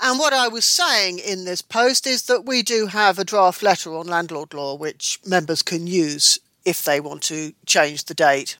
And 0.00 0.18
what 0.18 0.32
I 0.32 0.48
was 0.48 0.64
saying 0.64 1.18
in 1.18 1.44
this 1.44 1.62
post 1.62 2.06
is 2.06 2.26
that 2.26 2.44
we 2.44 2.62
do 2.62 2.86
have 2.86 3.18
a 3.18 3.24
draft 3.24 3.62
letter 3.62 3.94
on 3.94 4.06
landlord 4.06 4.52
law 4.54 4.74
which 4.74 5.20
members 5.24 5.62
can 5.62 5.86
use 5.86 6.38
if 6.64 6.82
they 6.82 7.00
want 7.00 7.22
to 7.24 7.52
change 7.66 8.04
the 8.04 8.14
date 8.14 8.58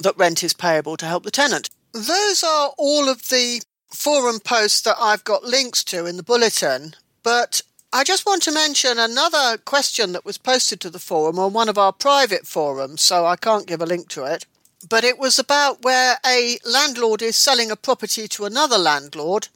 that 0.00 0.16
rent 0.16 0.42
is 0.42 0.52
payable 0.52 0.96
to 0.96 1.06
help 1.06 1.24
the 1.24 1.30
tenant. 1.30 1.70
Those 1.92 2.42
are 2.42 2.72
all 2.76 3.08
of 3.08 3.28
the 3.28 3.62
forum 3.92 4.40
posts 4.40 4.80
that 4.82 4.96
I've 4.98 5.24
got 5.24 5.44
links 5.44 5.84
to 5.84 6.06
in 6.06 6.16
the 6.16 6.22
bulletin, 6.22 6.94
but 7.22 7.62
I 7.92 8.02
just 8.02 8.26
want 8.26 8.42
to 8.42 8.52
mention 8.52 8.98
another 8.98 9.56
question 9.58 10.12
that 10.12 10.24
was 10.24 10.36
posted 10.36 10.80
to 10.80 10.90
the 10.90 10.98
forum 10.98 11.38
on 11.38 11.52
one 11.52 11.68
of 11.68 11.78
our 11.78 11.92
private 11.92 12.46
forums, 12.46 13.02
so 13.02 13.24
I 13.24 13.36
can't 13.36 13.68
give 13.68 13.80
a 13.80 13.86
link 13.86 14.08
to 14.10 14.24
it. 14.24 14.46
But 14.88 15.04
it 15.04 15.18
was 15.18 15.38
about 15.38 15.82
where 15.82 16.18
a 16.26 16.58
landlord 16.64 17.22
is 17.22 17.36
selling 17.36 17.70
a 17.70 17.76
property 17.76 18.26
to 18.28 18.44
another 18.44 18.76
landlord, 18.76 19.48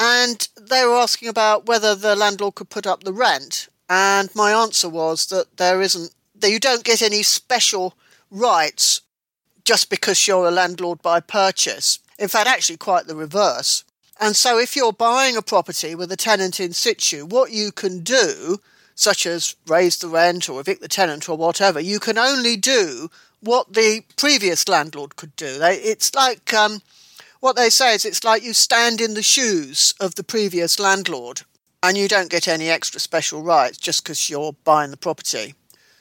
and 0.00 0.48
they 0.58 0.84
were 0.86 0.96
asking 0.96 1.28
about 1.28 1.66
whether 1.66 1.94
the 1.94 2.16
landlord 2.16 2.54
could 2.54 2.70
put 2.70 2.86
up 2.86 3.04
the 3.04 3.12
rent. 3.12 3.68
And 3.90 4.34
my 4.34 4.50
answer 4.50 4.88
was 4.88 5.26
that 5.26 5.58
there 5.58 5.82
isn't, 5.82 6.14
that 6.36 6.50
you 6.50 6.58
don't 6.58 6.84
get 6.84 7.02
any 7.02 7.22
special 7.22 7.94
rights 8.30 9.02
just 9.64 9.90
because 9.90 10.26
you're 10.26 10.48
a 10.48 10.50
landlord 10.50 11.02
by 11.02 11.20
purchase. 11.20 11.98
In 12.18 12.28
fact, 12.28 12.48
actually, 12.48 12.78
quite 12.78 13.06
the 13.06 13.14
reverse. 13.14 13.84
And 14.18 14.34
so, 14.34 14.58
if 14.58 14.74
you're 14.74 14.92
buying 14.92 15.36
a 15.36 15.42
property 15.42 15.94
with 15.94 16.10
a 16.12 16.16
tenant 16.16 16.60
in 16.60 16.72
situ, 16.72 17.26
what 17.26 17.52
you 17.52 17.70
can 17.70 18.00
do, 18.00 18.58
such 18.94 19.26
as 19.26 19.56
raise 19.66 19.98
the 19.98 20.08
rent 20.08 20.48
or 20.48 20.60
evict 20.60 20.80
the 20.80 20.88
tenant 20.88 21.28
or 21.28 21.36
whatever, 21.36 21.80
you 21.80 21.98
can 21.98 22.16
only 22.16 22.56
do 22.56 23.10
what 23.40 23.72
the 23.72 24.02
previous 24.16 24.68
landlord 24.68 25.16
could 25.16 25.34
do. 25.36 25.58
It's 25.62 26.14
like 26.14 26.52
um, 26.52 26.82
what 27.40 27.56
they 27.56 27.70
say 27.70 27.94
is 27.94 28.04
it's 28.04 28.22
like 28.22 28.44
you 28.44 28.52
stand 28.52 29.00
in 29.00 29.14
the 29.14 29.22
shoes 29.22 29.94
of 29.98 30.14
the 30.14 30.22
previous 30.22 30.78
landlord 30.78 31.42
and 31.82 31.96
you 31.96 32.06
don't 32.06 32.30
get 32.30 32.46
any 32.46 32.68
extra 32.68 33.00
special 33.00 33.42
rights 33.42 33.78
just 33.78 34.04
because 34.04 34.28
you're 34.28 34.52
buying 34.64 34.90
the 34.90 34.96
property. 34.98 35.54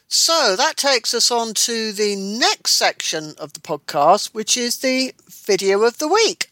So 0.09 0.55
that 0.57 0.75
takes 0.75 1.13
us 1.13 1.31
on 1.31 1.53
to 1.53 1.93
the 1.93 2.15
next 2.17 2.73
section 2.73 3.35
of 3.37 3.53
the 3.53 3.61
podcast, 3.61 4.33
which 4.33 4.57
is 4.57 4.79
the 4.79 5.13
video 5.29 5.83
of 5.83 5.97
the 5.99 6.09
week. 6.09 6.51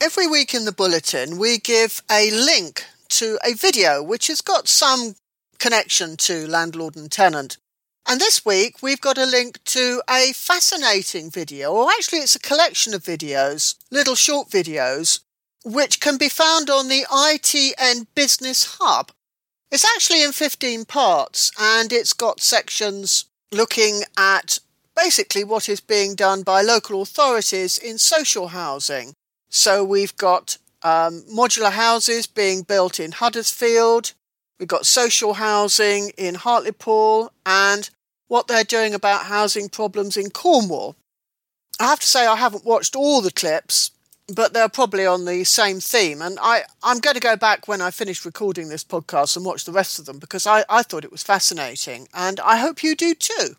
Every 0.00 0.26
week 0.26 0.54
in 0.54 0.64
the 0.64 0.74
bulletin, 0.76 1.38
we 1.38 1.58
give 1.58 2.02
a 2.10 2.30
link 2.30 2.84
to 3.10 3.38
a 3.44 3.54
video 3.54 4.02
which 4.02 4.26
has 4.26 4.40
got 4.40 4.66
some 4.66 5.14
connection 5.58 6.16
to 6.18 6.46
landlord 6.46 6.96
and 6.96 7.10
tenant. 7.10 7.58
And 8.08 8.20
this 8.20 8.44
week, 8.44 8.82
we've 8.82 9.00
got 9.00 9.18
a 9.18 9.26
link 9.26 9.62
to 9.64 10.02
a 10.08 10.32
fascinating 10.32 11.30
video, 11.30 11.72
or 11.72 11.90
actually, 11.90 12.20
it's 12.20 12.36
a 12.36 12.40
collection 12.40 12.94
of 12.94 13.02
videos, 13.02 13.74
little 13.90 14.14
short 14.14 14.48
videos, 14.48 15.20
which 15.64 16.00
can 16.00 16.16
be 16.16 16.28
found 16.28 16.70
on 16.70 16.88
the 16.88 17.04
ITN 17.10 18.06
Business 18.14 18.76
Hub. 18.78 19.10
It's 19.72 19.84
actually 19.84 20.22
in 20.22 20.30
15 20.30 20.84
parts 20.84 21.50
and 21.60 21.92
it's 21.92 22.12
got 22.12 22.40
sections 22.40 23.24
looking 23.50 24.02
at 24.16 24.60
basically 24.94 25.42
what 25.42 25.68
is 25.68 25.80
being 25.80 26.14
done 26.14 26.42
by 26.42 26.62
local 26.62 27.02
authorities 27.02 27.76
in 27.76 27.98
social 27.98 28.48
housing. 28.48 29.14
So 29.48 29.82
we've 29.82 30.16
got 30.16 30.58
um, 30.82 31.24
modular 31.28 31.72
houses 31.72 32.26
being 32.26 32.62
built 32.62 33.00
in 33.00 33.12
Huddersfield, 33.12 34.12
we've 34.58 34.68
got 34.68 34.86
social 34.86 35.34
housing 35.34 36.10
in 36.16 36.34
Hartlepool, 36.34 37.32
and 37.44 37.90
what 38.28 38.48
they're 38.48 38.64
doing 38.64 38.94
about 38.94 39.26
housing 39.26 39.68
problems 39.68 40.16
in 40.16 40.30
Cornwall. 40.30 40.96
I 41.78 41.84
have 41.84 42.00
to 42.00 42.06
say, 42.06 42.26
I 42.26 42.36
haven't 42.36 42.64
watched 42.64 42.96
all 42.96 43.20
the 43.20 43.30
clips, 43.30 43.90
but 44.34 44.52
they're 44.52 44.68
probably 44.68 45.06
on 45.06 45.24
the 45.24 45.44
same 45.44 45.78
theme. 45.78 46.22
And 46.22 46.38
I, 46.40 46.62
I'm 46.82 46.98
going 46.98 47.14
to 47.14 47.20
go 47.20 47.36
back 47.36 47.68
when 47.68 47.80
I 47.80 47.90
finish 47.90 48.24
recording 48.24 48.68
this 48.68 48.82
podcast 48.82 49.36
and 49.36 49.44
watch 49.44 49.64
the 49.64 49.72
rest 49.72 49.98
of 49.98 50.06
them 50.06 50.18
because 50.18 50.46
I, 50.46 50.64
I 50.68 50.82
thought 50.82 51.04
it 51.04 51.12
was 51.12 51.22
fascinating, 51.22 52.08
and 52.14 52.40
I 52.40 52.56
hope 52.56 52.82
you 52.82 52.96
do 52.96 53.14
too. 53.14 53.56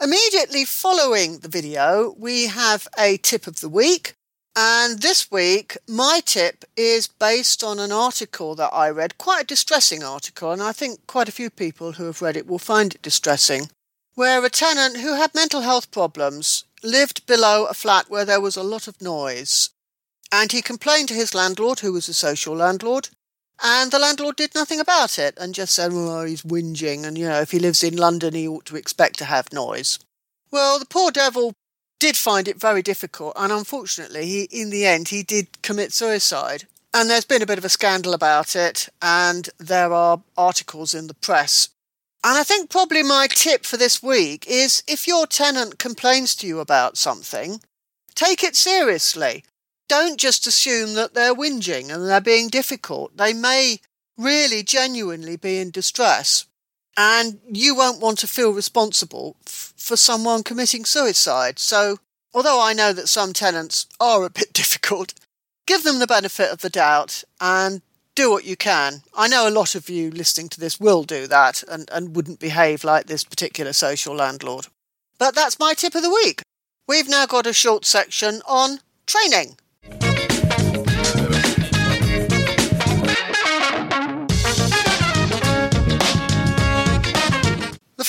Immediately 0.00 0.64
following 0.64 1.38
the 1.38 1.48
video, 1.48 2.14
we 2.16 2.46
have 2.46 2.86
a 2.96 3.16
tip 3.16 3.46
of 3.48 3.60
the 3.60 3.68
week. 3.68 4.14
And 4.60 5.02
this 5.02 5.30
week, 5.30 5.78
my 5.86 6.20
tip 6.24 6.64
is 6.76 7.06
based 7.06 7.62
on 7.62 7.78
an 7.78 7.92
article 7.92 8.56
that 8.56 8.74
I 8.74 8.90
read, 8.90 9.16
quite 9.16 9.42
a 9.42 9.46
distressing 9.46 10.02
article, 10.02 10.50
and 10.50 10.60
I 10.60 10.72
think 10.72 11.06
quite 11.06 11.28
a 11.28 11.32
few 11.32 11.48
people 11.48 11.92
who 11.92 12.06
have 12.06 12.20
read 12.20 12.36
it 12.36 12.48
will 12.48 12.58
find 12.58 12.92
it 12.92 13.00
distressing, 13.00 13.70
where 14.16 14.44
a 14.44 14.50
tenant 14.50 14.96
who 14.96 15.14
had 15.14 15.32
mental 15.32 15.60
health 15.60 15.92
problems 15.92 16.64
lived 16.82 17.24
below 17.24 17.66
a 17.66 17.72
flat 17.72 18.10
where 18.10 18.24
there 18.24 18.40
was 18.40 18.56
a 18.56 18.64
lot 18.64 18.88
of 18.88 19.00
noise. 19.00 19.70
and 20.32 20.50
he 20.50 20.60
complained 20.60 21.06
to 21.08 21.14
his 21.14 21.36
landlord, 21.36 21.78
who 21.78 21.92
was 21.92 22.08
a 22.08 22.12
social 22.12 22.56
landlord, 22.56 23.10
and 23.62 23.92
the 23.92 23.98
landlord 24.00 24.34
did 24.34 24.56
nothing 24.56 24.80
about 24.80 25.20
it 25.20 25.38
and 25.38 25.54
just 25.54 25.72
said, 25.72 25.92
well, 25.92 26.24
he's 26.24 26.42
whinging, 26.42 27.04
and, 27.04 27.16
you 27.16 27.28
know, 27.28 27.40
if 27.40 27.52
he 27.52 27.60
lives 27.60 27.84
in 27.84 27.96
London, 27.96 28.34
he 28.34 28.48
ought 28.48 28.64
to 28.66 28.76
expect 28.76 29.18
to 29.18 29.24
have 29.24 29.52
noise. 29.52 30.00
Well, 30.50 30.80
the 30.80 30.86
poor 30.86 31.12
devil 31.12 31.54
did 31.98 32.16
find 32.16 32.48
it 32.48 32.60
very 32.60 32.82
difficult, 32.82 33.32
and 33.36 33.52
unfortunately, 33.52 34.26
he, 34.26 34.42
in 34.44 34.70
the 34.70 34.86
end, 34.86 35.08
he 35.08 35.22
did 35.22 35.62
commit 35.62 35.92
suicide. 35.92 36.66
And 36.94 37.10
there's 37.10 37.24
been 37.24 37.42
a 37.42 37.46
bit 37.46 37.58
of 37.58 37.64
a 37.64 37.68
scandal 37.68 38.14
about 38.14 38.56
it, 38.56 38.88
and 39.02 39.48
there 39.58 39.92
are 39.92 40.22
articles 40.36 40.94
in 40.94 41.06
the 41.06 41.14
press. 41.14 41.68
And 42.24 42.36
I 42.36 42.42
think 42.42 42.70
probably 42.70 43.02
my 43.02 43.28
tip 43.30 43.64
for 43.64 43.76
this 43.76 44.02
week 44.02 44.46
is 44.48 44.82
if 44.88 45.06
your 45.06 45.26
tenant 45.26 45.78
complains 45.78 46.34
to 46.36 46.46
you 46.46 46.60
about 46.60 46.96
something, 46.96 47.60
take 48.14 48.42
it 48.42 48.56
seriously 48.56 49.44
don't 49.88 50.20
just 50.20 50.46
assume 50.46 50.94
that 50.94 51.14
they're 51.14 51.34
whinging 51.34 51.92
and 51.92 52.06
they're 52.06 52.20
being 52.20 52.48
difficult. 52.48 53.16
They 53.16 53.32
may 53.32 53.80
really 54.16 54.62
genuinely 54.62 55.36
be 55.36 55.58
in 55.58 55.70
distress. 55.70 56.44
And 57.00 57.38
you 57.46 57.76
won't 57.76 58.00
want 58.00 58.18
to 58.18 58.26
feel 58.26 58.50
responsible 58.52 59.36
f- 59.46 59.72
for 59.76 59.96
someone 59.96 60.42
committing 60.42 60.84
suicide. 60.84 61.60
So, 61.60 61.98
although 62.34 62.60
I 62.60 62.72
know 62.72 62.92
that 62.92 63.08
some 63.08 63.32
tenants 63.32 63.86
are 64.00 64.24
a 64.24 64.30
bit 64.38 64.52
difficult, 64.52 65.14
give 65.64 65.84
them 65.84 66.00
the 66.00 66.08
benefit 66.08 66.50
of 66.50 66.60
the 66.60 66.68
doubt 66.68 67.22
and 67.40 67.82
do 68.16 68.32
what 68.32 68.44
you 68.44 68.56
can. 68.56 69.02
I 69.16 69.28
know 69.28 69.46
a 69.46 69.50
lot 69.60 69.76
of 69.76 69.88
you 69.88 70.10
listening 70.10 70.48
to 70.48 70.58
this 70.58 70.80
will 70.80 71.04
do 71.04 71.28
that 71.28 71.62
and, 71.70 71.88
and 71.92 72.16
wouldn't 72.16 72.40
behave 72.40 72.82
like 72.82 73.06
this 73.06 73.22
particular 73.22 73.72
social 73.72 74.12
landlord. 74.16 74.66
But 75.18 75.36
that's 75.36 75.60
my 75.60 75.74
tip 75.74 75.94
of 75.94 76.02
the 76.02 76.10
week. 76.10 76.42
We've 76.88 77.08
now 77.08 77.26
got 77.26 77.46
a 77.46 77.52
short 77.52 77.84
section 77.84 78.42
on 78.44 78.80
training. 79.06 79.56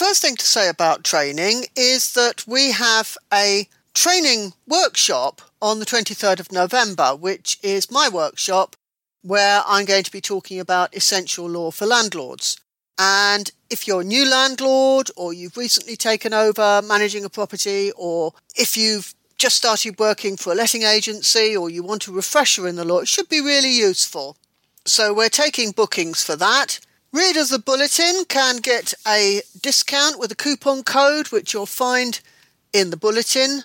First 0.10 0.24
thing 0.24 0.36
to 0.36 0.46
say 0.46 0.68
about 0.68 1.04
training 1.04 1.66
is 1.76 2.14
that 2.14 2.44
we 2.48 2.72
have 2.72 3.16
a 3.32 3.70
training 3.94 4.54
workshop 4.68 5.40
on 5.62 5.78
the 5.78 5.86
23rd 5.86 6.40
of 6.40 6.52
November, 6.52 7.16
which 7.16 7.60
is 7.62 7.92
my 7.92 8.10
workshop 8.10 8.76
where 9.22 9.62
I'm 9.68 9.86
going 9.86 10.02
to 10.02 10.12
be 10.12 10.20
talking 10.20 10.60
about 10.60 10.96
essential 10.96 11.48
law 11.48 11.70
for 11.70 11.86
landlords. 11.86 12.60
And 12.98 13.52
if 13.70 13.88
you're 13.88 14.02
a 14.02 14.04
new 14.04 14.28
landlord 14.28 15.12
or 15.16 15.32
you've 15.32 15.58
recently 15.58 15.96
taken 15.96 16.34
over 16.34 16.82
managing 16.84 17.24
a 17.24 17.30
property 17.30 17.92
or 17.96 18.34
if 18.56 18.76
you've 18.76 19.14
just 19.38 19.58
started 19.58 20.00
working 20.00 20.38
for 20.38 20.54
a 20.54 20.56
letting 20.56 20.82
agency 20.82 21.56
or 21.56 21.70
you 21.70 21.84
want 21.84 22.08
a 22.08 22.12
refresher 22.12 22.68
in 22.68 22.78
the 22.78 22.84
law, 22.84 22.98
it 22.98 23.08
should 23.08 23.30
be 23.30 23.42
really 23.42 23.78
useful. 23.78 24.38
So 24.86 25.14
we're 25.14 25.30
taking 25.30 25.70
bookings 25.70 26.24
for 26.24 26.36
that. 26.38 26.80
Readers 27.12 27.52
of 27.52 27.66
the 27.66 27.72
bulletin 27.72 28.24
can 28.26 28.58
get 28.58 28.94
a 29.08 29.42
discount 29.60 30.20
with 30.20 30.32
a 30.32 30.36
coupon 30.36 30.84
code, 30.84 31.28
which 31.28 31.54
you'll 31.54 31.66
find 31.66 32.20
in 32.72 32.92
the 32.92 32.98
bulletin. 32.98 33.64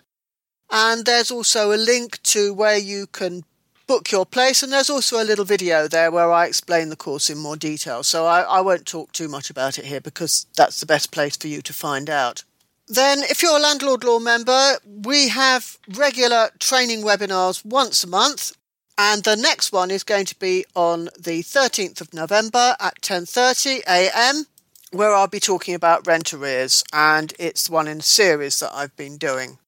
And 0.70 1.04
there's 1.04 1.30
also 1.30 1.70
a 1.70 1.76
link 1.76 2.22
to 2.22 2.54
where 2.54 2.78
you 2.78 3.06
can 3.06 3.44
book 3.86 4.10
your 4.10 4.24
place. 4.24 4.62
And 4.62 4.72
there's 4.72 4.88
also 4.88 5.22
a 5.22 5.28
little 5.28 5.44
video 5.44 5.86
there 5.88 6.10
where 6.10 6.32
I 6.32 6.46
explain 6.46 6.88
the 6.88 6.96
course 6.96 7.28
in 7.28 7.36
more 7.36 7.56
detail. 7.56 8.02
So 8.02 8.24
I, 8.24 8.40
I 8.40 8.60
won't 8.62 8.86
talk 8.86 9.12
too 9.12 9.28
much 9.28 9.50
about 9.50 9.78
it 9.78 9.84
here 9.84 10.00
because 10.00 10.46
that's 10.56 10.80
the 10.80 10.86
best 10.86 11.12
place 11.12 11.36
for 11.36 11.48
you 11.48 11.60
to 11.62 11.72
find 11.74 12.08
out. 12.08 12.44
Then, 12.86 13.22
if 13.24 13.42
you're 13.42 13.56
a 13.56 13.60
Landlord 13.60 14.04
Law 14.04 14.18
member, 14.18 14.78
we 14.84 15.28
have 15.28 15.78
regular 15.88 16.50
training 16.58 17.02
webinars 17.02 17.64
once 17.64 18.04
a 18.04 18.08
month 18.08 18.52
and 18.96 19.24
the 19.24 19.36
next 19.36 19.72
one 19.72 19.90
is 19.90 20.04
going 20.04 20.26
to 20.26 20.38
be 20.38 20.64
on 20.74 21.08
the 21.18 21.42
13th 21.42 22.00
of 22.00 22.14
November 22.14 22.76
at 22.78 23.00
10:30 23.00 23.83
a.m. 23.88 24.46
where 24.92 25.12
I'll 25.12 25.26
be 25.26 25.40
talking 25.40 25.74
about 25.74 26.07
rent 26.07 26.33
arrears 26.33 26.85
and 26.92 27.33
it's 27.38 27.68
one 27.68 27.88
in 27.88 27.98
a 27.98 28.02
series 28.02 28.61
that 28.61 28.72
I've 28.72 28.94
been 28.96 29.16
doing. 29.16 29.59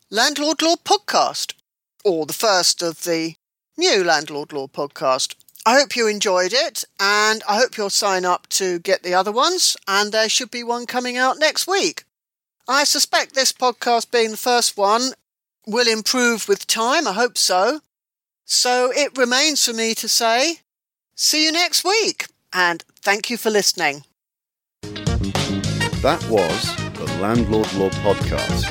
Landlord 0.09 0.63
Law 0.63 0.77
podcast, 0.77 1.53
or 2.05 2.25
the 2.25 2.33
first 2.33 2.83
of 2.83 3.05
the 3.05 3.35
new 3.77 4.03
Landlord 4.03 4.53
Law 4.53 4.69
podcast. 4.69 5.35
I 5.67 5.79
hope 5.79 5.97
you 5.97 6.09
enjoyed 6.09 6.55
it, 6.55 6.85
and 6.99 7.43
I 7.47 7.57
hope 7.57 7.77
you'll 7.77 7.91
sign 7.91 8.25
up 8.25 8.49
to 8.51 8.79
get 8.79 9.03
the 9.03 9.13
other 9.13 9.33
ones, 9.33 9.77
and 9.87 10.13
there 10.13 10.31
should 10.31 10.51
be 10.51 10.63
one 10.63 10.87
coming 10.87 11.19
out 11.19 11.39
next 11.39 11.67
week. 11.67 12.06
I 12.69 12.85
suspect 12.85 13.35
this 13.35 13.53
podcast 13.53 14.11
being 14.11 14.33
the 14.33 14.37
first 14.37 14.77
one 14.77 15.13
will 15.67 15.87
improve 15.87 16.49
with 16.49 16.67
time. 16.67 17.07
I 17.07 17.13
hope 17.13 17.39
so. 17.39 17.81
So 18.45 18.91
it 18.95 19.17
remains 19.17 19.65
for 19.65 19.73
me 19.73 19.95
to 19.95 20.09
say, 20.09 20.57
see 21.15 21.45
you 21.45 21.53
next 21.53 21.85
week, 21.85 22.27
and 22.53 22.83
thank 23.01 23.31
you 23.31 23.37
for 23.37 23.51
listening. 23.51 24.03
That 26.03 26.25
was 26.29 26.77
the 26.95 27.07
Landlord 27.21 27.73
Law 27.75 27.91
Podcast 27.91 28.67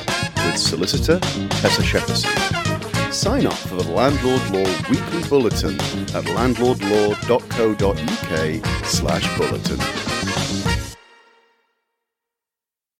with 0.46 0.58
solicitor 0.58 1.18
Tessa 1.20 1.82
Shepperson. 1.82 3.12
Sign 3.12 3.46
up 3.46 3.54
for 3.54 3.76
the 3.76 3.90
Landlord 3.90 4.42
Law 4.50 4.66
Weekly 4.90 5.22
Bulletin 5.28 5.74
at 6.14 6.24
landlordlaw.co.uk 6.24 8.86
slash 8.86 9.38
bulletin. 9.38 10.05